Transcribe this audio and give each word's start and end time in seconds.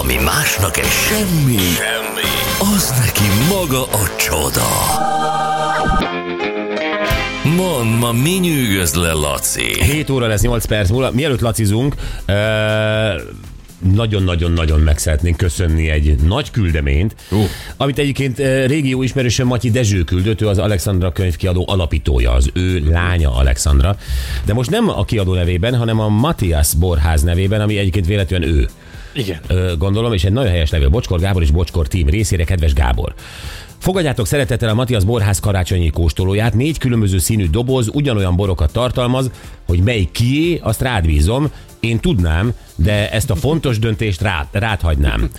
Ami 0.00 0.16
másnak 0.24 0.76
egy 0.76 0.88
semmi, 1.08 1.56
semmi, 1.58 2.30
az 2.74 2.90
neki 2.98 3.24
maga 3.48 3.82
a 3.82 4.16
csoda. 4.16 4.68
Mond, 7.56 7.98
ma 7.98 8.12
mi 8.12 8.30
nyűgöz 8.30 8.94
le, 8.94 9.12
Laci? 9.12 9.82
7 9.84 10.10
óra 10.10 10.26
lesz 10.26 10.42
8 10.42 10.64
perc 10.66 10.90
múlva. 10.90 11.10
Mielőtt 11.10 11.40
lacizunk, 11.40 11.94
ö, 12.26 12.32
nagyon-nagyon-nagyon 13.94 14.80
meg 14.80 14.98
szeretnénk 14.98 15.36
köszönni 15.36 15.88
egy 15.88 16.16
nagy 16.26 16.50
küldeményt, 16.50 17.14
uh. 17.30 17.44
amit 17.76 17.98
egyébként 17.98 18.38
ö, 18.38 18.66
régió 18.66 19.02
ismerősen 19.02 19.46
Matyi 19.46 19.70
Dezső 19.70 20.02
küldött, 20.02 20.40
ő 20.40 20.48
az 20.48 20.58
Alexandra 20.58 21.12
könyvkiadó 21.12 21.64
alapítója, 21.68 22.32
az 22.32 22.50
ő 22.52 22.88
lánya 22.90 23.34
Alexandra. 23.34 23.96
De 24.44 24.54
most 24.54 24.70
nem 24.70 24.88
a 24.88 25.04
kiadó 25.04 25.34
nevében, 25.34 25.76
hanem 25.76 26.00
a 26.00 26.08
Matthias 26.08 26.74
Borház 26.74 27.22
nevében, 27.22 27.60
ami 27.60 27.78
egyébként 27.78 28.06
véletlenül 28.06 28.48
ő. 28.48 28.68
Igen. 29.12 29.40
Gondolom, 29.78 30.12
és 30.12 30.24
egy 30.24 30.32
nagyon 30.32 30.50
helyes 30.50 30.70
levél 30.70 30.88
Bocskor 30.88 31.20
Gábor 31.20 31.42
és 31.42 31.50
Bocskor 31.50 31.88
tím 31.88 32.08
részére, 32.08 32.44
kedves 32.44 32.72
Gábor. 32.72 33.14
Fogadjátok 33.80 34.26
szeretettel 34.26 34.68
a 34.68 34.74
Matthias 34.74 35.04
Borház 35.04 35.40
karácsonyi 35.40 35.90
kóstolóját. 35.90 36.54
Négy 36.54 36.78
különböző 36.78 37.18
színű 37.18 37.48
doboz 37.48 37.88
ugyanolyan 37.92 38.36
borokat 38.36 38.72
tartalmaz, 38.72 39.30
hogy 39.66 39.82
melyik 39.82 40.10
kié, 40.10 40.58
azt 40.62 40.80
rád 40.80 41.04
bízom. 41.06 41.50
Én 41.80 41.98
tudnám, 41.98 42.52
de 42.74 43.10
ezt 43.10 43.30
a 43.30 43.34
fontos 43.34 43.78
döntést 43.78 44.20
rád, 44.20 44.46
rád 44.52 44.80
hagynám. 44.80 45.30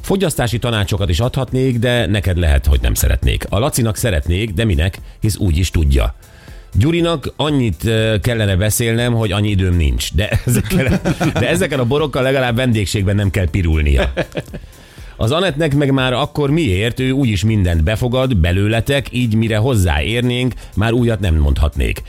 Fogyasztási 0.00 0.58
tanácsokat 0.58 1.08
is 1.08 1.20
adhatnék, 1.20 1.78
de 1.78 2.06
neked 2.06 2.38
lehet, 2.38 2.66
hogy 2.66 2.80
nem 2.80 2.94
szeretnék. 2.94 3.46
A 3.48 3.58
Lacinak 3.58 3.96
szeretnék, 3.96 4.52
de 4.52 4.64
minek, 4.64 4.98
hisz 5.20 5.36
úgy 5.36 5.56
is 5.56 5.70
tudja. 5.70 6.14
Gyurinak 6.72 7.32
annyit 7.36 7.90
kellene 8.20 8.56
beszélnem, 8.56 9.12
hogy 9.14 9.32
annyi 9.32 9.48
időm 9.48 9.76
nincs. 9.76 10.14
De 10.14 10.28
ezekkel, 10.46 11.00
de 11.32 11.48
ezekkel 11.48 11.80
a 11.80 11.84
borokkal 11.84 12.22
legalább 12.22 12.56
vendégségben 12.56 13.16
nem 13.16 13.30
kell 13.30 13.50
pirulnia. 13.50 14.12
Az 15.16 15.30
Anetnek 15.30 15.74
meg 15.74 15.92
már 15.92 16.12
akkor 16.12 16.50
miért, 16.50 17.00
ő 17.00 17.10
úgyis 17.10 17.44
mindent 17.44 17.82
befogad 17.82 18.36
belőletek, 18.36 19.06
így 19.10 19.34
mire 19.34 19.56
hozzáérnénk, 19.56 20.54
már 20.76 20.92
újat 20.92 21.20
nem 21.20 21.34
mondhatnék. 21.34 22.02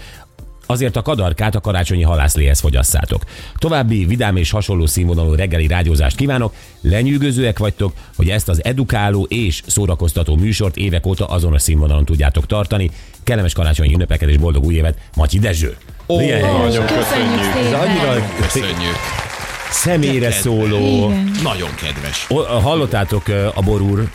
Azért 0.66 0.96
a 0.96 1.02
kadarkát 1.02 1.56
a 1.56 1.60
karácsonyi 1.60 2.02
halászléhez 2.02 2.60
fogyasszátok. 2.60 3.24
További 3.58 4.06
vidám 4.06 4.36
és 4.36 4.52
hasonló 4.52 4.86
színvonalú 4.86 5.34
reggeli 5.34 5.68
rádiózást 5.68 6.16
kívánok. 6.16 6.54
Lenyűgözőek 6.82 7.60
vagytok, 7.60 7.94
hogy 8.16 8.30
ezt 8.30 8.50
az 8.50 8.64
edukáló 8.64 9.24
és 9.30 9.62
szórakoztató 9.66 10.36
műsort 10.36 10.78
évek 10.78 11.06
óta 11.06 11.26
azonos 11.26 11.62
színvonalon 11.62 12.06
tudjátok 12.06 12.46
tartani. 12.46 12.92
Kellemes 13.24 13.54
karácsonyi 13.54 13.94
ünnepeket 13.94 14.30
és 14.30 14.38
boldog 14.38 14.66
új 14.66 14.74
évet, 14.74 14.98
Matyi 15.16 15.40
Dezső. 15.40 15.76
Ó, 16.08 16.22
jó. 16.22 16.58
nagyon 16.58 16.86
Köszönjük 16.86 16.86
köszönjük. 16.86 17.66
Ez 17.66 17.74
annyira 17.74 18.30
Köszönjük. 18.42 19.25
Személyre 19.72 20.14
Kedves. 20.20 20.36
szóló. 20.36 21.10
Igen. 21.10 21.32
Nagyon 21.44 21.70
kedves. 21.76 22.26
O- 22.30 22.46
Hallottátok 22.46 23.24
a 23.54 23.62
borúr 23.62 24.08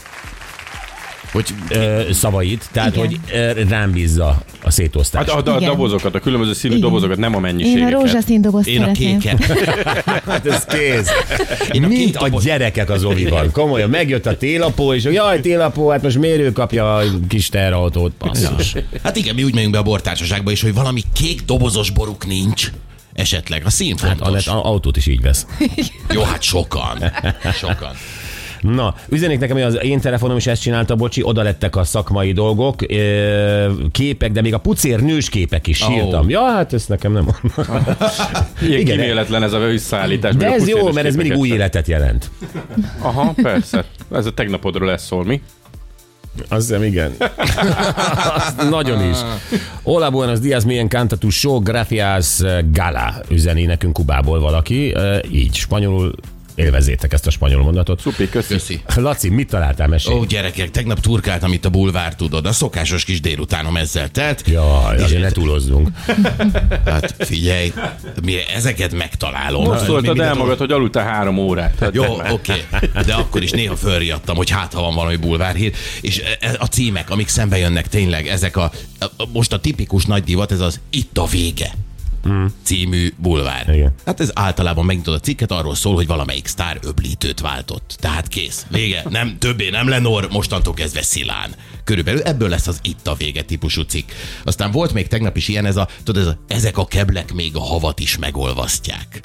Hogy 1.32 1.46
ö, 1.68 2.00
szavait, 2.12 2.68
tehát 2.72 2.96
Igen. 2.96 3.06
hogy 3.06 3.18
ö, 3.32 3.52
rám 3.68 3.90
bízza 3.90 4.42
a 4.62 4.70
szétosztást. 4.70 5.30
Hát 5.30 5.48
a, 5.48 5.52
a, 5.52 5.56
a 5.56 5.60
dobozokat, 5.60 6.14
a 6.14 6.18
különböző 6.20 6.52
színű 6.52 6.74
Igen. 6.74 6.86
dobozokat, 6.86 7.16
nem 7.16 7.34
a 7.44 7.48
Én 7.48 7.82
a 7.84 7.90
rózsaszín 7.90 8.40
dobozt 8.40 8.66
én 8.68 8.80
a 8.80 8.80
szeretném. 8.82 9.18
kéket. 9.18 9.44
Hát 10.30 10.46
ez 10.46 10.64
kész. 10.64 11.08
Én 11.72 11.84
a 11.84 11.86
Mint 11.88 12.16
a 12.16 12.24
doboz- 12.24 12.44
gyerekek 12.44 12.90
az 12.90 13.04
oviban. 13.10 13.50
Komolyan, 13.52 13.90
megjött 13.90 14.26
a 14.26 14.36
télapó, 14.36 14.94
és 14.94 15.04
jaj, 15.04 15.40
télapó, 15.40 15.88
hát 15.88 16.02
most 16.02 16.18
miért 16.18 16.40
ő 16.40 16.52
kapja 16.52 16.96
a 16.96 17.02
kis 17.28 17.48
terautót? 17.48 18.12
Basszus. 18.18 18.74
Hát 19.04 19.16
igen, 19.16 19.34
mi 19.34 19.42
úgy 19.42 19.54
megyünk 19.54 19.72
be 19.72 19.78
a 19.78 19.82
bortársaságba 19.82 20.50
is, 20.50 20.62
hogy 20.62 20.74
valami 20.74 21.02
kék 21.12 21.40
dobozos 21.46 21.90
boruk 21.90 22.26
nincs. 22.26 22.70
Esetleg. 23.20 23.62
A 23.64 23.70
szín 23.70 23.96
Hát 23.98 24.18
fontos. 24.18 24.46
Anett, 24.46 24.64
a- 24.64 24.68
autót 24.68 24.96
is 24.96 25.06
így 25.06 25.20
vesz. 25.22 25.46
Jó, 26.14 26.22
hát 26.22 26.42
sokan. 26.42 26.98
Sokan. 27.52 27.92
Na, 28.60 28.94
üzenék 29.08 29.38
nekem, 29.38 29.56
hogy 29.56 29.64
az 29.64 29.78
én 29.82 30.00
telefonom 30.00 30.36
is 30.36 30.46
ezt 30.46 30.62
csinálta, 30.62 30.94
bocsi, 30.96 31.22
oda 31.22 31.42
lettek 31.42 31.76
a 31.76 31.84
szakmai 31.84 32.32
dolgok, 32.32 32.80
képek, 33.92 34.32
de 34.32 34.40
még 34.40 34.54
a 34.54 34.58
pucér 34.58 35.00
nős 35.00 35.28
képek 35.28 35.66
is 35.66 35.76
sírtam. 35.76 36.26
Ó. 36.26 36.28
Ja, 36.28 36.40
hát 36.50 36.72
ezt 36.72 36.88
nekem 36.88 37.12
nem. 37.12 37.28
Ilyen 38.62 38.80
Igen, 38.80 38.98
kíméletlen 38.98 39.42
ez 39.42 39.52
a 39.52 39.58
visszaállítás. 39.58 40.34
De 40.34 40.52
ez 40.52 40.68
jó, 40.68 40.92
mert 40.92 41.06
ez 41.06 41.14
mindig 41.16 41.36
új 41.38 41.48
életet 41.48 41.86
jelent. 41.88 42.30
Aha, 42.98 43.32
persze. 43.42 43.84
Ez 44.12 44.26
a 44.26 44.32
tegnapodról 44.34 44.88
lesz 44.88 45.04
szól, 45.06 45.24
mi? 45.24 45.40
Azt 46.48 46.66
hiszem, 46.68 46.82
igen. 46.82 47.12
Azt 48.36 48.70
nagyon 48.70 49.10
is. 49.10 49.16
Hola, 49.82 50.10
buenos 50.10 50.38
días, 50.38 50.64
mi 50.64 50.78
encanta 50.78 51.16
tu 51.16 51.30
show, 51.30 51.60
gracias, 51.62 52.42
gala, 52.72 53.14
üzeni 53.28 53.64
nekünk 53.64 53.92
Kubából 53.92 54.40
valaki. 54.40 54.92
Ö, 54.94 55.18
Így, 55.30 55.54
spanyolul 55.54 56.14
élvezétek 56.60 57.12
ezt 57.12 57.26
a 57.26 57.30
spanyol 57.30 57.62
mondatot. 57.62 58.00
Szupi, 58.00 58.28
köszi. 58.28 58.52
Köszi. 58.54 58.80
Laci, 58.96 59.28
mit 59.28 59.48
találtál 59.48 59.88
mesélni? 59.88 60.18
Ó, 60.20 60.24
gyerekek, 60.24 60.70
tegnap 60.70 61.00
turkáltam 61.00 61.52
itt 61.52 61.64
a 61.64 61.68
bulvár, 61.68 62.14
tudod. 62.14 62.46
A 62.46 62.52
szokásos 62.52 63.04
kis 63.04 63.20
délutánom 63.20 63.76
ezzel 63.76 64.08
telt. 64.08 64.42
Jaj, 64.46 65.02
azért 65.02 65.20
ne 65.22 65.30
túlozzunk. 65.30 65.88
Hát 66.84 67.14
figyelj, 67.18 67.72
mire 68.22 68.42
ezeket 68.54 68.92
megtalálom. 68.94 69.64
Most 69.64 69.80
Mi- 69.80 69.86
szóltad 69.86 70.16
mi- 70.16 70.22
el 70.22 70.34
magad, 70.34 70.58
hogy 70.58 70.72
aludtál 70.72 71.04
három 71.04 71.38
órát. 71.38 71.78
Hát 71.80 71.94
Jó, 71.94 72.04
oké, 72.30 72.64
de 73.06 73.14
akkor 73.14 73.42
is 73.42 73.50
néha 73.50 73.76
fölriadtam, 73.76 74.36
hogy 74.36 74.50
hát 74.50 74.72
ha 74.72 74.80
van 74.80 74.94
valami 74.94 75.16
bulvárhír, 75.16 75.72
és 76.00 76.22
e- 76.40 76.56
a 76.58 76.66
címek, 76.66 77.10
amik 77.10 77.28
szembe 77.28 77.58
jönnek 77.58 77.88
tényleg, 77.88 78.26
ezek 78.26 78.56
a, 78.56 78.70
a 79.00 79.06
most 79.32 79.52
a 79.52 79.58
tipikus 79.60 80.04
nagy 80.04 80.24
divat, 80.24 80.52
ez 80.52 80.60
az 80.60 80.80
Itt 80.90 81.18
a 81.18 81.24
vége 81.26 81.70
című 82.62 83.12
bulvár. 83.16 83.68
Igen. 83.74 83.92
Hát 84.06 84.20
ez 84.20 84.30
általában 84.34 84.84
megnyitod 84.84 85.14
a 85.14 85.20
cikket, 85.20 85.50
arról 85.50 85.74
szól, 85.74 85.94
hogy 85.94 86.06
valamelyik 86.06 86.46
sztár 86.46 86.78
öblítőt 86.82 87.40
váltott. 87.40 87.96
Tehát 88.00 88.28
kész. 88.28 88.66
Vége. 88.70 89.02
Nem, 89.08 89.36
többé 89.38 89.70
nem 89.70 89.88
Lenor, 89.88 90.28
mostantól 90.30 90.74
kezdve 90.74 91.02
Szilán. 91.02 91.50
Körülbelül 91.84 92.20
ebből 92.22 92.48
lesz 92.48 92.66
az 92.66 92.78
itt 92.82 93.06
a 93.06 93.14
vége 93.14 93.42
típusú 93.42 93.82
cikk. 93.82 94.08
Aztán 94.44 94.70
volt 94.70 94.92
még 94.92 95.06
tegnap 95.06 95.36
is 95.36 95.48
ilyen, 95.48 95.66
ez 95.66 95.76
a, 95.76 95.88
tudod, 96.04 96.22
ez 96.22 96.28
a, 96.28 96.38
ezek 96.48 96.78
a 96.78 96.86
keblek 96.86 97.32
még 97.32 97.56
a 97.56 97.60
havat 97.60 98.00
is 98.00 98.18
megolvasztják. 98.18 99.20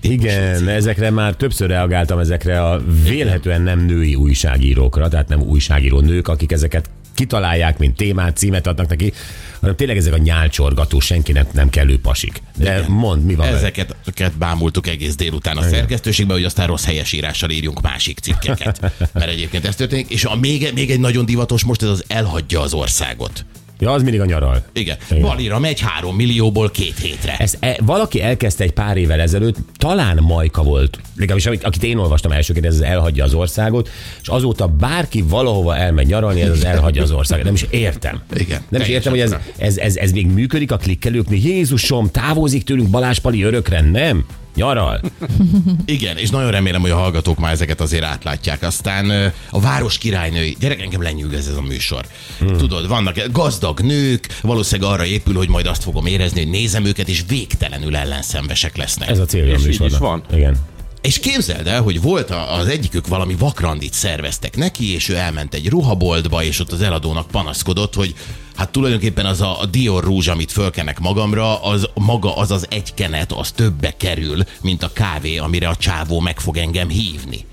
Igen, 0.00 0.68
ezekre 0.68 1.10
már 1.10 1.34
többször 1.34 1.68
reagáltam, 1.68 2.18
ezekre 2.18 2.62
a 2.62 2.82
vélhetően 3.02 3.62
nem 3.62 3.84
női 3.84 4.14
újságírókra, 4.14 5.08
tehát 5.08 5.28
nem 5.28 5.40
újságíró 5.40 6.00
nők, 6.00 6.28
akik 6.28 6.52
ezeket 6.52 6.90
kitalálják, 7.14 7.78
mint 7.78 7.96
témát, 7.96 8.36
címet 8.36 8.66
adnak 8.66 8.88
neki, 8.88 9.12
hanem 9.60 9.76
tényleg 9.76 9.96
ezek 9.96 10.12
a 10.12 10.18
nyálcsorgató, 10.18 11.00
senkinek 11.00 11.52
nem 11.52 11.68
kellő 11.68 12.00
pasik. 12.00 12.42
De 12.56 12.84
mondd, 12.88 13.22
mi 13.22 13.34
van? 13.34 13.46
vele? 13.46 13.58
Ezeket 13.58 13.96
ezeket 14.00 14.38
bámultuk 14.38 14.86
egész 14.86 15.14
délután 15.14 15.56
a 15.56 15.62
szerkesztőségbe, 15.62 16.32
hogy 16.32 16.44
aztán 16.44 16.66
rossz 16.66 16.84
helyesírással 16.84 17.50
írjunk 17.50 17.80
másik 17.80 18.18
cikkeket. 18.18 18.80
Mert 19.12 19.30
egyébként 19.30 19.66
ez 19.66 19.76
történik. 19.76 20.10
És 20.10 20.24
a 20.24 20.36
még, 20.36 20.70
még 20.74 20.90
egy 20.90 21.00
nagyon 21.00 21.24
divatos 21.24 21.64
most 21.64 21.82
ez 21.82 21.88
az 21.88 22.04
elhagyja 22.06 22.60
az 22.60 22.72
országot. 22.72 23.44
Ja, 23.78 23.92
az 23.92 24.02
mindig 24.02 24.20
a 24.20 24.24
nyaral. 24.24 24.62
Igen. 24.72 24.96
Igen. 25.10 25.22
Balira 25.22 25.58
megy 25.58 25.80
három 25.80 26.16
millióból 26.16 26.70
két 26.70 26.98
hétre. 26.98 27.36
Ez, 27.36 27.54
e, 27.60 27.78
valaki 27.82 28.22
elkezdte 28.22 28.64
egy 28.64 28.72
pár 28.72 28.96
évvel 28.96 29.20
ezelőtt, 29.20 29.56
talán 29.76 30.18
Majka 30.22 30.62
volt, 30.62 30.98
legalábbis 31.16 31.46
akit 31.46 31.82
én 31.82 31.96
olvastam 31.98 32.32
elsőként, 32.32 32.66
ez 32.66 32.74
az 32.74 32.80
elhagyja 32.80 33.24
az 33.24 33.34
országot, 33.34 33.90
és 34.22 34.28
azóta 34.28 34.66
bárki 34.66 35.22
valahova 35.22 35.76
elmegy 35.76 36.06
nyaralni, 36.06 36.40
ez 36.40 36.50
az 36.50 36.64
elhagyja 36.64 37.02
az 37.02 37.10
országot. 37.10 37.44
Nem 37.44 37.54
is 37.54 37.66
értem. 37.70 38.22
Igen, 38.34 38.60
Nem 38.68 38.80
is 38.80 38.88
értem, 38.88 39.12
hogy 39.12 39.20
ez, 39.20 39.36
ez, 39.56 39.76
ez, 39.76 39.96
ez 39.96 40.10
még 40.10 40.26
működik 40.26 40.72
a 40.72 40.76
klikkelőknél. 40.76 41.38
Jézusom, 41.38 42.10
távozik 42.10 42.64
tőlünk 42.64 42.88
Balázs 42.88 43.18
Pali 43.18 43.42
örökre, 43.42 43.80
nem? 43.80 44.24
Nyaral. 44.56 45.00
Igen, 45.84 46.16
és 46.16 46.30
nagyon 46.30 46.50
remélem, 46.50 46.80
hogy 46.80 46.90
a 46.90 46.96
hallgatók 46.96 47.38
már 47.38 47.52
ezeket 47.52 47.80
azért 47.80 48.04
átlátják. 48.04 48.62
Aztán 48.62 49.32
a 49.50 49.60
város 49.60 49.98
királynői, 49.98 50.56
gyerek, 50.60 50.80
engem 50.80 51.02
lenyűgöz 51.02 51.48
ez 51.48 51.56
a 51.56 51.62
műsor. 51.62 52.06
Hmm. 52.38 52.56
Tudod, 52.56 52.88
vannak 52.88 53.20
gazdag 53.32 53.80
nők, 53.80 54.38
valószínűleg 54.42 54.92
arra 54.92 55.04
épül, 55.04 55.34
hogy 55.34 55.48
majd 55.48 55.66
azt 55.66 55.82
fogom 55.82 56.06
érezni, 56.06 56.42
hogy 56.42 56.50
nézem 56.50 56.84
őket, 56.84 57.08
és 57.08 57.22
végtelenül 57.28 57.96
ellenszenvesek 57.96 58.76
lesznek. 58.76 59.08
Ez 59.08 59.18
a 59.18 59.24
célja 59.24 59.54
a 59.54 59.58
műsornak. 59.64 59.98
van. 59.98 60.22
Igen. 60.32 60.56
És 61.06 61.18
képzeld 61.18 61.66
el, 61.66 61.82
hogy 61.82 62.02
volt 62.02 62.30
az 62.30 62.66
egyikük 62.66 63.06
valami 63.06 63.34
vakrandit 63.34 63.92
szerveztek 63.92 64.56
neki, 64.56 64.92
és 64.92 65.08
ő 65.08 65.14
elment 65.16 65.54
egy 65.54 65.68
ruhaboltba, 65.68 66.42
és 66.42 66.60
ott 66.60 66.72
az 66.72 66.80
eladónak 66.80 67.26
panaszkodott, 67.26 67.94
hogy 67.94 68.14
hát 68.56 68.70
tulajdonképpen 68.70 69.26
az 69.26 69.40
a 69.40 69.68
Dior 69.70 70.04
rúzs, 70.04 70.28
amit 70.28 70.52
fölkenek 70.52 70.98
magamra, 70.98 71.62
az 71.62 71.88
maga 71.94 72.36
az 72.36 72.50
az 72.50 72.66
egy 72.70 72.94
kenet, 72.94 73.32
az 73.32 73.50
többe 73.50 73.96
kerül, 73.96 74.44
mint 74.60 74.82
a 74.82 74.92
kávé, 74.92 75.36
amire 75.36 75.68
a 75.68 75.76
csávó 75.76 76.20
meg 76.20 76.40
fog 76.40 76.56
engem 76.56 76.88
hívni. 76.88 77.44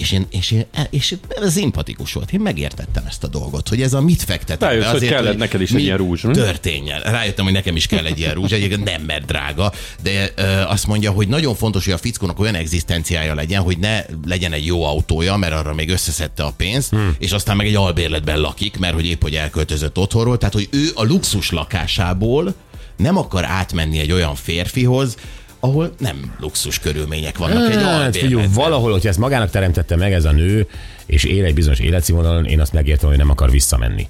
És, 0.00 0.12
én, 0.12 0.26
és, 0.30 0.50
én, 0.50 0.66
és 0.90 1.16
ez 1.40 1.52
szimpatikus 1.52 2.12
volt. 2.12 2.32
Én 2.32 2.40
megértettem 2.40 3.04
ezt 3.06 3.24
a 3.24 3.26
dolgot, 3.26 3.68
hogy 3.68 3.82
ez 3.82 3.92
a 3.92 4.00
mit 4.00 4.22
fektet. 4.22 4.62
Rájössz, 4.62 4.90
hogy 4.90 5.08
kellett 5.08 5.36
neked 5.36 5.60
is 5.60 5.70
egy 5.70 5.82
ilyen 5.82 5.96
rúzs? 5.96 6.20
Történjen. 6.20 7.00
Rájöttem, 7.00 7.44
hogy 7.44 7.54
nekem 7.54 7.76
is 7.76 7.86
kell 7.86 8.04
egy 8.04 8.18
ilyen 8.18 8.34
rúzs. 8.34 8.52
Egyébként 8.52 8.84
nem, 8.84 9.02
mert 9.02 9.24
drága, 9.24 9.72
de 10.02 10.32
ö, 10.36 10.42
azt 10.42 10.86
mondja, 10.86 11.10
hogy 11.10 11.28
nagyon 11.28 11.54
fontos, 11.54 11.84
hogy 11.84 11.92
a 11.94 11.98
fickónak 11.98 12.38
olyan 12.38 12.54
egzisztenciája 12.54 13.34
legyen, 13.34 13.62
hogy 13.62 13.78
ne 13.78 14.04
legyen 14.26 14.52
egy 14.52 14.66
jó 14.66 14.84
autója, 14.84 15.36
mert 15.36 15.52
arra 15.52 15.74
még 15.74 15.88
összeszedte 15.88 16.42
a 16.42 16.52
pénzt, 16.56 16.90
hmm. 16.90 17.16
és 17.18 17.32
aztán 17.32 17.56
meg 17.56 17.66
egy 17.66 17.74
albérletben 17.74 18.38
lakik, 18.38 18.78
mert 18.78 18.94
hogy 18.94 19.06
épp 19.06 19.22
hogy 19.22 19.34
elköltözött 19.34 19.98
otthonról. 19.98 20.38
Tehát, 20.38 20.54
hogy 20.54 20.68
ő 20.70 20.90
a 20.94 21.04
luxus 21.04 21.50
lakásából 21.50 22.54
nem 22.96 23.16
akar 23.16 23.44
átmenni 23.44 23.98
egy 23.98 24.12
olyan 24.12 24.34
férfihoz, 24.34 25.16
ahol 25.60 25.92
nem 25.98 26.34
luxus 26.40 26.78
körülmények 26.78 27.38
vannak 27.38 27.70
egy 27.70 27.82
Hát, 27.82 28.16
figyelj, 28.16 28.46
valahol, 28.54 28.92
hogyha 28.92 29.08
ezt 29.08 29.18
magának 29.18 29.50
teremtette 29.50 29.96
meg 29.96 30.12
ez 30.12 30.24
a 30.24 30.32
nő, 30.32 30.66
és 31.06 31.24
él 31.24 31.44
egy 31.44 31.54
bizonyos 31.54 31.78
életszínvonalon, 31.78 32.44
én 32.46 32.60
azt 32.60 32.72
megértem, 32.72 33.08
hogy 33.08 33.18
nem 33.18 33.30
akar 33.30 33.50
visszamenni. 33.50 34.08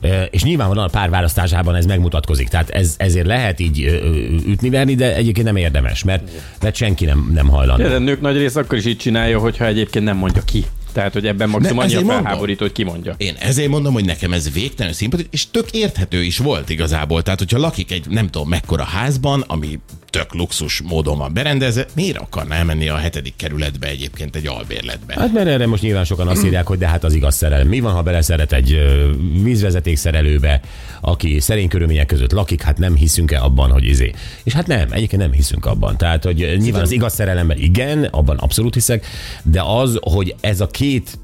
E, 0.00 0.22
És 0.30 0.42
nyilvánvalóan 0.42 0.86
a 0.86 0.90
párválasztásában 0.90 1.74
ez 1.74 1.86
megmutatkozik. 1.86 2.48
Tehát 2.48 2.70
ez, 2.70 2.94
ezért 2.98 3.26
lehet 3.26 3.60
így 3.60 3.84
ö, 3.84 4.06
ütni-verni, 4.50 4.94
de 4.94 5.14
egyébként 5.14 5.46
nem 5.46 5.56
érdemes, 5.56 6.04
mert, 6.04 6.30
mert 6.62 6.74
senki 6.76 7.04
nem, 7.04 7.30
nem 7.34 7.48
hajlandó. 7.48 7.88
De 7.88 7.94
a 7.94 7.98
nők 7.98 8.20
nagy 8.20 8.36
része 8.36 8.60
akkor 8.60 8.78
is 8.78 8.84
így 8.86 8.96
csinálja, 8.96 9.38
hogyha 9.38 9.66
egyébként 9.66 10.04
nem 10.04 10.16
mondja 10.16 10.42
ki. 10.42 10.64
Tehát, 10.92 11.12
hogy 11.12 11.26
ebben 11.26 11.48
maximum 11.48 11.76
Ne, 11.76 11.82
annyi 11.82 11.92
a 11.92 11.94
ezért 11.94 12.04
mondom. 12.04 12.22
felháborító, 12.24 12.64
hogy 12.64 12.72
kimondja. 12.72 13.14
Én 13.16 13.34
ezért 13.38 13.68
mondom, 13.68 13.92
hogy 13.92 14.04
nekem 14.04 14.32
ez 14.32 14.52
végtelenül 14.52 14.96
szimpatikus, 14.96 15.32
és 15.32 15.50
tök 15.50 15.70
érthető 15.70 16.22
is 16.22 16.38
volt 16.38 16.68
igazából. 16.70 17.22
Tehát, 17.22 17.38
hogyha 17.38 17.58
lakik 17.58 17.90
egy 17.92 18.06
nem 18.08 18.28
tudom 18.28 18.48
mekkora 18.48 18.84
házban, 18.84 19.44
ami 19.46 19.78
tök 20.10 20.34
luxus 20.34 20.82
módon 20.82 21.18
van 21.18 21.32
berendezve, 21.32 21.86
miért 21.94 22.16
akarná 22.16 22.56
elmenni 22.56 22.88
a 22.88 22.96
hetedik 22.96 23.36
kerületbe 23.36 23.86
egyébként 23.86 24.36
egy 24.36 24.46
albérletbe? 24.46 25.14
Hát 25.18 25.32
mert 25.32 25.46
erre 25.46 25.66
most 25.66 25.82
nyilván 25.82 26.04
sokan 26.04 26.28
azt 26.28 26.44
írják, 26.44 26.66
hogy 26.66 26.78
de 26.78 26.88
hát 26.88 27.04
az 27.04 27.14
igaz 27.14 27.34
szerelem. 27.34 27.68
Mi 27.68 27.80
van, 27.80 27.92
ha 27.92 28.02
beleszeret 28.02 28.52
egy 28.52 28.78
vízvezeték 29.42 29.96
szerelőbe, 29.96 30.60
aki 31.00 31.40
szerény 31.40 31.68
körülmények 31.68 32.06
között 32.06 32.32
lakik, 32.32 32.62
hát 32.62 32.78
nem 32.78 32.94
hiszünk-e 32.94 33.42
abban, 33.42 33.70
hogy 33.70 33.84
izé. 33.84 34.12
És 34.42 34.52
hát 34.52 34.66
nem, 34.66 34.92
egyébként 34.92 35.22
nem 35.22 35.32
hiszünk 35.32 35.66
abban. 35.66 35.96
Tehát, 35.96 36.24
hogy 36.24 36.56
nyilván 36.58 36.82
az 36.82 36.90
igaz 36.90 37.14
szerelemben 37.14 37.58
igen, 37.58 38.04
abban 38.04 38.36
abszolút 38.36 38.74
hiszek, 38.74 39.06
de 39.42 39.62
az, 39.62 39.98
hogy 40.00 40.34
ez 40.40 40.60
a 40.60 40.66
két 40.66 41.18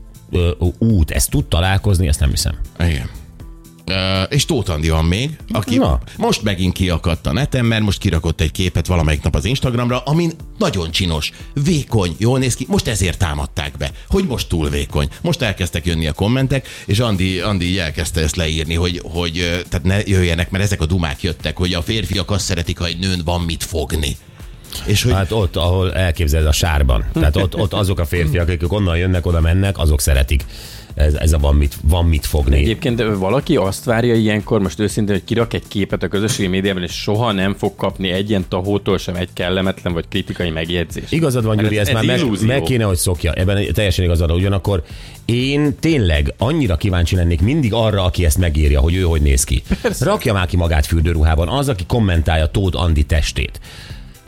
út, 0.79 1.11
ez 1.11 1.27
tud 1.27 1.45
találkozni, 1.45 2.09
ezt 2.09 2.21
nem 2.21 2.31
hiszem. 2.31 2.55
Igen. 2.79 3.09
Uh, 3.91 3.97
és 4.29 4.45
Tóth 4.45 4.71
Andi 4.71 4.89
van 4.89 5.05
még, 5.05 5.31
aki 5.49 5.77
Na. 5.77 6.01
Most 6.17 6.43
megint 6.43 6.73
kiakadt 6.73 7.27
a 7.27 7.33
neten, 7.33 7.65
mert 7.65 7.83
most 7.83 7.99
kirakott 7.99 8.41
egy 8.41 8.51
képet 8.51 8.87
valamelyik 8.87 9.23
nap 9.23 9.35
az 9.35 9.45
Instagramra, 9.45 9.99
amin 9.99 10.33
nagyon 10.59 10.91
csinos, 10.91 11.33
vékony, 11.65 12.15
jól 12.19 12.39
néz 12.39 12.55
ki, 12.55 12.67
most 12.69 12.89
ezért 12.89 13.19
támadták 13.19 13.77
be, 13.77 13.91
hogy 14.09 14.27
most 14.27 14.49
túl 14.49 14.69
vékony. 14.69 15.09
Most 15.23 15.43
elkezdtek 15.43 15.87
jönni 15.87 16.07
a 16.07 16.13
kommentek, 16.13 16.69
és 16.87 16.99
Andi, 16.99 17.41
Andi 17.41 17.79
elkezdte 17.79 18.21
ezt 18.21 18.37
leírni, 18.37 18.75
hogy, 18.75 19.01
hogy 19.05 19.65
tehát 19.69 19.87
ne 19.87 19.99
jöjjenek, 20.05 20.51
mert 20.51 20.65
ezek 20.65 20.81
a 20.81 20.87
dumák 20.87 21.23
jöttek, 21.23 21.57
hogy 21.57 21.73
a 21.75 21.83
férfiak 21.83 22.31
azt 22.31 22.45
szeretik, 22.45 22.79
ha 22.79 22.87
egy 22.87 22.99
nőn 22.99 23.21
van 23.25 23.41
mit 23.41 23.65
fogni. 23.65 24.17
És 24.85 25.03
hogy 25.03 25.13
Hát 25.13 25.33
ott, 25.33 25.57
ahol 25.57 25.95
elképzeled 25.95 26.47
a 26.47 26.53
sárban. 26.53 27.05
Tehát 27.13 27.37
ott, 27.37 27.57
ott 27.57 27.73
azok 27.73 27.99
a 27.99 28.07
férfiak, 28.07 28.49
akik 28.49 28.73
onnan 28.73 28.97
jönnek, 28.97 29.27
oda 29.27 29.41
mennek, 29.41 29.79
azok 29.79 30.01
szeretik. 30.01 30.45
Ez, 30.97 31.15
ez 31.15 31.33
a 31.33 31.39
van 31.39 31.55
mit, 31.55 31.75
van 31.83 32.05
mit 32.05 32.27
fogni. 32.27 32.57
Egyébként 32.57 33.03
valaki 33.03 33.57
azt 33.57 33.85
várja 33.85 34.15
ilyenkor, 34.15 34.61
most 34.61 34.79
őszintén, 34.81 35.15
hogy 35.15 35.25
kirak 35.25 35.55
egy 35.55 35.69
képet 35.69 36.03
a 36.03 36.09
közösségi 36.09 36.49
médiában, 36.49 36.83
és 36.83 36.93
soha 36.93 37.33
nem 37.33 37.55
fog 37.55 37.75
kapni 37.77 38.11
egy 38.11 38.29
ilyen 38.31 38.45
tahótól 38.49 38.99
sem 38.99 39.15
egy 39.15 39.29
kellemetlen 39.33 39.93
vagy 39.93 40.05
kritikai 40.09 40.51
megjegyzést. 40.51 41.13
Igazad 41.13 41.45
van, 41.45 41.57
Gyuri, 41.57 41.75
Ez- 41.79 41.81
ezt 41.81 41.89
ez 41.89 41.95
már 41.95 42.05
meg, 42.05 42.19
illúzió. 42.19 42.47
meg 42.47 42.63
kéne, 42.63 42.85
hogy 42.85 42.97
szokja. 42.97 43.33
Ebben 43.33 43.73
teljesen 43.73 44.05
igazad 44.05 44.29
van. 44.29 44.39
Ugyanakkor 44.39 44.83
én 45.25 45.77
tényleg 45.81 46.35
annyira 46.39 46.77
kíváncsi 46.77 47.17
lennék 47.17 47.41
mindig 47.41 47.73
arra, 47.73 48.05
aki 48.05 48.25
ezt 48.25 48.39
megírja, 48.39 48.81
hogy 48.81 48.95
ő 48.95 49.03
hogy 49.03 49.23
néz 49.23 49.45
ki. 49.45 49.63
Persze. 49.83 50.05
Rakja 50.05 50.33
már 50.33 50.47
ki 50.47 50.57
magát 50.57 50.87
fürdőruhában, 50.87 51.49
az, 51.49 51.69
aki 51.69 51.85
kommentálja 51.87 52.47
Tóth 52.47 52.83
Andi 52.83 53.03
testét. 53.05 53.61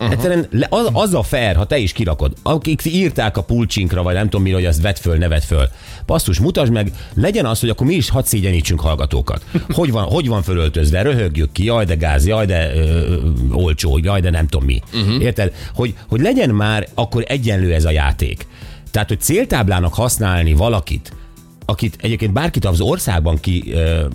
Uh-huh. 0.00 0.12
Egyszerűen 0.12 0.48
az, 0.68 0.88
az 0.92 1.14
a 1.14 1.22
fair, 1.22 1.56
ha 1.56 1.64
te 1.64 1.78
is 1.78 1.92
kirakod. 1.92 2.32
Akik 2.42 2.84
írták 2.84 3.36
a 3.36 3.42
pulcsinkra, 3.42 4.02
vagy 4.02 4.14
nem 4.14 4.22
tudom 4.22 4.42
mi, 4.42 4.50
hogy 4.50 4.64
azt 4.64 4.82
vedd 4.82 4.94
föl, 4.94 5.16
nevet 5.16 5.44
föl. 5.44 5.68
Basszus, 6.06 6.38
mutasd 6.38 6.72
meg, 6.72 6.92
legyen 7.14 7.46
az, 7.46 7.60
hogy 7.60 7.68
akkor 7.68 7.86
mi 7.86 7.94
is 7.94 8.10
hadd 8.10 8.24
szégyenítsünk 8.24 8.80
hallgatókat. 8.80 9.44
Hogy 9.68 9.90
van, 9.90 10.04
hogy 10.04 10.28
van 10.28 10.42
fölöltözve, 10.42 11.02
röhögjük 11.02 11.52
ki, 11.52 11.64
jaj 11.64 11.84
de 11.84 11.94
gáz, 11.94 12.26
jaj 12.26 12.46
de 12.46 12.74
ö, 12.74 13.16
olcsó, 13.52 13.98
jaj 14.02 14.20
de 14.20 14.30
nem 14.30 14.46
tudom 14.46 14.66
mi. 14.66 14.82
Uh-huh. 14.94 15.22
Érted? 15.22 15.52
Hogy, 15.74 15.94
hogy 16.08 16.20
legyen 16.20 16.50
már 16.50 16.88
akkor 16.94 17.24
egyenlő 17.26 17.74
ez 17.74 17.84
a 17.84 17.90
játék. 17.90 18.46
Tehát, 18.90 19.08
hogy 19.08 19.20
céltáblának 19.20 19.94
használni 19.94 20.52
valakit, 20.52 21.12
akit 21.64 21.96
egyébként 22.00 22.32
bárkit 22.32 22.64
az 22.64 22.80
országban 22.80 23.40
ki 23.40 23.64
ö, 23.72 24.06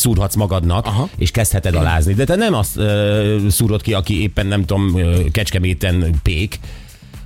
szúrhatsz 0.00 0.34
magadnak, 0.34 0.86
Aha. 0.86 1.08
és 1.16 1.30
kezdheted 1.30 1.74
alázni. 1.74 2.14
De 2.14 2.24
te 2.24 2.36
nem 2.36 2.54
azt 2.54 2.76
ö, 2.76 3.36
szúrod 3.48 3.82
ki, 3.82 3.92
aki 3.92 4.22
éppen 4.22 4.46
nem 4.46 4.64
tudom, 4.64 4.98
ö, 4.98 5.30
kecskeméten 5.30 6.14
pék, 6.22 6.58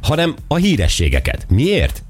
hanem 0.02 0.34
a 0.48 0.56
hírességeket. 0.56 1.46
Miért? 1.48 2.02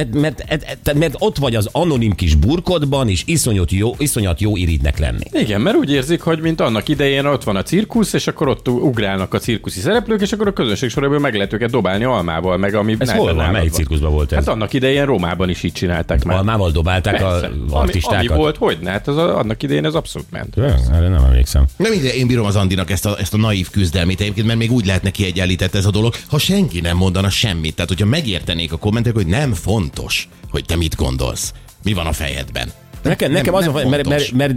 Mert 0.00 0.14
mert, 0.14 0.48
mert, 0.48 0.78
mert, 0.84 0.98
mert 0.98 1.14
ott 1.18 1.36
vagy 1.36 1.54
az 1.54 1.68
anonim 1.72 2.14
kis 2.14 2.34
burkodban, 2.34 3.08
és 3.08 3.22
iszonyat 3.26 3.70
jó, 3.70 3.94
iszonyat 3.98 4.40
jó 4.40 4.56
irigynek 4.56 4.98
lenni. 4.98 5.24
Igen, 5.32 5.60
mert 5.60 5.76
úgy 5.76 5.90
érzik, 5.90 6.20
hogy 6.20 6.40
mint 6.40 6.60
annak 6.60 6.88
idején 6.88 7.24
ott 7.24 7.44
van 7.44 7.56
a 7.56 7.62
cirkusz, 7.62 8.12
és 8.12 8.26
akkor 8.26 8.48
ott 8.48 8.68
ugrálnak 8.68 9.34
a 9.34 9.38
cirkuszi 9.38 9.80
szereplők, 9.80 10.20
és 10.20 10.32
akkor 10.32 10.46
a 10.46 10.52
közönség 10.52 10.90
sorából 10.90 11.18
meg 11.18 11.34
lehet 11.34 11.52
őket 11.52 11.70
dobálni 11.70 12.04
almával, 12.04 12.56
meg 12.56 12.74
ami 12.74 12.96
Ez 12.98 13.10
hol 13.10 13.34
van? 13.34 13.50
Melyik 13.50 13.72
cirkuszban 13.72 14.12
volt 14.12 14.32
ez? 14.32 14.38
Hát 14.38 14.48
annak 14.48 14.72
idején 14.72 15.04
Rómában 15.04 15.48
is 15.48 15.62
így 15.62 15.72
csinálták 15.72 16.24
már. 16.24 16.36
Almával 16.36 16.70
dobálták 16.70 17.18
Persze. 17.18 17.46
a 17.46 17.50
ami, 17.50 17.64
artistákat? 17.70 18.28
ami 18.28 18.38
volt, 18.38 18.56
hogy 18.56 18.78
ne? 18.82 18.90
Hát 18.90 19.08
az 19.08 19.16
a, 19.16 19.38
annak 19.38 19.62
idején 19.62 19.84
ez 19.84 19.94
abszolút 19.94 20.30
ment. 20.30 20.56
Ja, 20.56 20.76
Erre 20.92 21.08
nem 21.08 21.24
emlékszem. 21.24 21.64
Nem 21.76 21.92
ide, 21.92 22.14
én 22.14 22.26
bírom 22.26 22.46
az 22.46 22.56
Andinak 22.56 22.90
ezt 22.90 23.06
a, 23.06 23.16
ezt 23.18 23.34
a 23.34 23.36
naív 23.36 23.70
küzdelmét 23.70 24.20
egyébként, 24.20 24.46
mert 24.46 24.58
még 24.58 24.72
úgy 24.72 24.86
lehetne 24.86 25.10
kiegyenlített 25.10 25.74
ez 25.74 25.86
a 25.86 25.90
dolog, 25.90 26.14
ha 26.28 26.38
senki 26.38 26.80
nem 26.80 26.96
mondana 26.96 27.30
semmit. 27.30 27.74
Tehát, 27.74 27.90
hogyha 27.90 28.06
megértenék 28.06 28.72
a 28.72 28.76
kommentek, 28.76 29.14
hogy 29.14 29.26
nem 29.26 29.54
fontos, 29.94 30.28
hogy 30.50 30.64
te 30.64 30.76
mit 30.76 30.96
gondolsz. 30.96 31.52
Mi 31.82 31.92
van 31.92 32.06
a 32.06 32.12
fejedben? 32.12 32.72
Nekem, 33.02 33.32
nekem 33.32 33.54
az, 33.54 33.64
nem 33.64 33.74
a, 33.74 33.88
mert, 33.88 34.08
mert, 34.08 34.32
mert, 34.32 34.54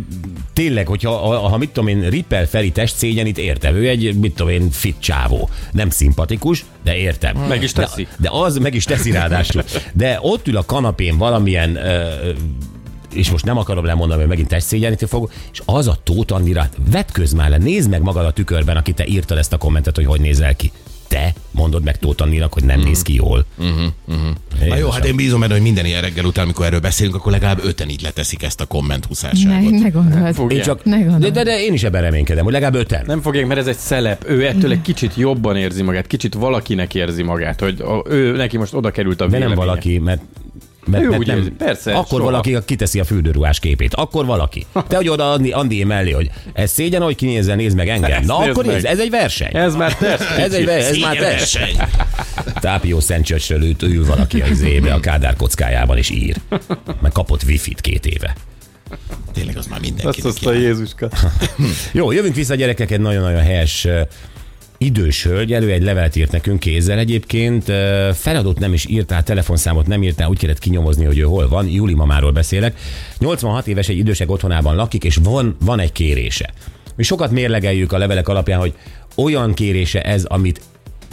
tényleg, 0.53 0.87
hogyha 0.87 1.11
ha, 1.11 1.47
ha 1.49 1.57
mit 1.57 1.69
tudom 1.69 1.89
én, 1.89 2.09
Ripper 2.09 2.47
Feri 2.47 2.71
testszégyenít, 2.71 3.37
értem. 3.37 3.75
Ő 3.75 3.87
egy, 3.87 4.15
mit 4.19 4.35
tudom 4.35 4.51
én, 4.51 4.71
fit 4.71 4.95
csávó. 4.99 5.49
Nem 5.71 5.89
szimpatikus, 5.89 6.65
de 6.83 6.95
értem. 6.95 7.37
Meg 7.37 7.63
is 7.63 7.71
teszi. 7.71 8.03
De, 8.03 8.09
de 8.17 8.29
az 8.31 8.57
meg 8.57 8.73
is 8.73 8.83
teszi 8.83 9.11
ráadásul. 9.11 9.63
De 9.93 10.17
ott 10.21 10.47
ül 10.47 10.57
a 10.57 10.65
kanapén 10.65 11.17
valamilyen 11.17 11.75
ö, 11.75 11.89
ö, 12.23 12.31
és 13.13 13.31
most 13.31 13.45
nem 13.45 13.57
akarom 13.57 13.85
lemondani, 13.85 14.17
mert 14.17 14.29
megint 14.29 14.47
testszégyenítő 14.47 15.05
fog, 15.05 15.31
és 15.51 15.61
az 15.65 15.87
a 15.87 15.97
Tóth 16.03 16.33
Andira, 16.33 16.69
vetközz 16.91 17.33
már 17.33 17.49
le, 17.49 17.57
nézd 17.57 17.89
meg 17.89 18.01
magad 18.01 18.25
a 18.25 18.31
tükörben, 18.31 18.77
aki 18.77 18.93
te 18.93 19.05
írtad 19.05 19.37
ezt 19.37 19.53
a 19.53 19.57
kommentet, 19.57 19.95
hogy 19.95 20.05
hogy 20.05 20.21
nézel 20.21 20.55
ki. 20.55 20.71
Te 21.13 21.33
mondod 21.51 21.83
meg 21.83 21.97
Tóth 21.99 22.23
Andinak, 22.23 22.53
hogy 22.53 22.63
nem 22.63 22.79
néz 22.79 23.01
ki 23.01 23.13
jól. 23.13 23.45
Na 24.67 24.75
jó, 24.75 24.89
hát 24.89 25.05
én 25.05 25.15
bízom 25.15 25.39
benne, 25.39 25.53
hogy 25.53 25.61
minden 25.61 25.85
ilyen 25.85 26.01
reggel 26.01 26.25
után, 26.25 26.43
amikor 26.43 26.65
erről 26.65 26.79
beszélünk, 26.79 27.15
akkor 27.15 27.31
legalább 27.31 27.59
öten 27.63 27.89
így 27.89 28.01
leteszik 28.01 28.43
ezt 28.43 28.61
a 28.61 28.65
komment 28.65 29.01
Ne, 29.01 29.07
huszárságot. 29.07 29.71
ne 29.71 29.89
gondold. 29.89 30.35
Fogják. 30.35 30.59
Én 30.59 30.65
csak, 30.65 30.83
Ne 30.85 30.97
gondold. 30.97 31.21
de, 31.21 31.29
de, 31.29 31.43
de, 31.43 31.63
én 31.63 31.73
is 31.73 31.83
ebben 31.83 32.01
reménykedem, 32.01 32.43
hogy 32.43 32.53
legalább 32.53 32.75
öten. 32.75 33.03
Nem 33.05 33.21
fogják, 33.21 33.47
mert 33.47 33.59
ez 33.59 33.67
egy 33.67 33.77
szelep. 33.77 34.23
Ő 34.27 34.45
ettől 34.47 34.71
egy 34.71 34.81
kicsit 34.81 35.15
jobban 35.15 35.55
érzi 35.57 35.81
magát, 35.81 36.07
kicsit 36.07 36.33
valakinek 36.33 36.95
érzi 36.95 37.23
magát, 37.23 37.59
hogy 37.59 37.81
a, 37.81 38.03
ő 38.09 38.35
neki 38.35 38.57
most 38.57 38.73
oda 38.73 38.91
került 38.91 39.21
a 39.21 39.25
De 39.25 39.29
nem 39.31 39.39
véleménye. 39.39 39.65
valaki, 39.65 39.97
mert 39.97 40.21
mert, 40.85 41.09
mert 41.09 41.25
nem, 41.25 41.37
érzi, 41.37 41.49
persze, 41.49 41.91
Akkor 41.91 42.07
soha. 42.07 42.23
valaki 42.23 42.57
kiteszi 42.65 42.99
a 42.99 43.03
fürdőruhás 43.03 43.59
képét. 43.59 43.93
Akkor 43.93 44.25
valaki. 44.25 44.65
Te, 44.87 44.95
hogy 44.95 45.09
oda 45.09 45.31
Andi, 45.31 45.51
Andi 45.51 45.83
mellé, 45.83 46.11
hogy 46.11 46.29
ez 46.53 46.71
szégyen, 46.71 47.01
hogy 47.01 47.15
kinézzel, 47.15 47.55
nézd 47.55 47.75
meg 47.75 47.89
engem. 47.89 48.11
Ezt 48.11 48.27
Na 48.27 48.37
nézd 48.37 48.49
akkor 48.49 48.65
nézd, 48.65 48.85
ez 48.85 48.99
egy 48.99 49.09
verseny. 49.09 49.55
Ez 49.55 49.75
már 49.75 49.95
tesz. 49.97 50.21
ez, 50.37 50.53
egy, 50.53 50.67
ez 50.67 50.83
már. 50.83 50.93
Szégyenverseny. 50.93 51.77
Tápió 52.59 52.99
Szentcsöcsről 52.99 53.63
ült, 53.63 53.81
ül 53.81 54.05
valaki 54.05 54.41
az 54.41 54.61
ébe 54.61 54.93
a 54.93 54.99
Kádár 54.99 55.35
kockájában 55.35 55.97
és 55.97 56.09
ír. 56.09 56.35
Meg 57.01 57.11
kapott 57.11 57.43
wifi-t 57.43 57.81
két 57.81 58.05
éve. 58.05 58.35
Tényleg 59.33 59.57
az 59.57 59.67
már 59.67 59.79
mindenkinek. 59.79 60.25
azt 60.25 60.45
a 60.45 60.53
Jézuska. 60.53 61.09
Jó, 61.91 62.11
jövünk 62.11 62.35
vissza 62.35 62.55
gyerekek, 62.55 62.91
egy 62.91 62.99
nagyon-nagyon 62.99 63.41
helyes 63.41 63.87
idős 64.83 65.23
hölgy, 65.23 65.53
elő 65.53 65.71
egy 65.71 65.83
levelet 65.83 66.15
írt 66.15 66.31
nekünk 66.31 66.59
kézzel 66.59 66.97
egyébként, 66.97 67.69
ö, 67.69 68.09
feladót 68.13 68.59
nem 68.59 68.73
is 68.73 68.85
írtál, 68.85 69.23
telefonszámot 69.23 69.87
nem 69.87 70.03
írtál, 70.03 70.29
úgy 70.29 70.37
kellett 70.37 70.59
kinyomozni, 70.59 71.05
hogy 71.05 71.17
ő 71.17 71.23
hol 71.23 71.47
van, 71.47 71.67
Júli 71.67 71.93
mamáról 71.93 72.31
beszélek. 72.31 72.77
86 73.17 73.67
éves 73.67 73.87
egy 73.87 73.97
idősek 73.97 74.31
otthonában 74.31 74.75
lakik, 74.75 75.03
és 75.03 75.15
van, 75.23 75.55
van 75.59 75.79
egy 75.79 75.91
kérése. 75.91 76.53
Mi 76.95 77.03
sokat 77.03 77.31
mérlegeljük 77.31 77.91
a 77.91 77.97
levelek 77.97 78.27
alapján, 78.27 78.59
hogy 78.59 78.73
olyan 79.15 79.53
kérése 79.53 80.01
ez, 80.01 80.23
amit 80.23 80.61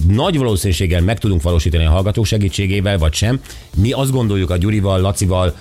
nagy 0.09 0.37
valószínűséggel 0.37 1.00
meg 1.00 1.19
tudunk 1.19 1.43
valósítani 1.43 1.85
a 1.85 1.91
hallgatók 1.91 2.27
segítségével, 2.27 2.99
vagy 2.99 3.15
sem. 3.15 3.41
Mi 3.77 3.93
azt 3.93 4.11
gondoljuk 4.11 4.50
a 4.50 4.57
Gyurival, 4.57 5.00
Lacival, 5.00 5.57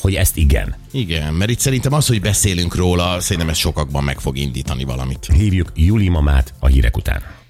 hogy 0.00 0.14
ezt 0.14 0.36
igen. 0.36 0.74
Igen, 0.90 1.34
mert 1.34 1.50
itt 1.50 1.58
szerintem 1.58 1.92
az, 1.92 2.06
hogy 2.06 2.20
beszélünk 2.20 2.74
róla, 2.74 3.20
szerintem 3.20 3.48
ez 3.48 3.56
sokakban 3.56 4.04
meg 4.04 4.20
fog 4.20 4.36
indítani 4.36 4.84
valamit. 4.84 5.26
Hívjuk 5.34 5.72
Júli 5.74 6.08
mamát 6.08 6.54
a 6.58 6.66
hírek 6.66 6.96
után. 6.96 7.41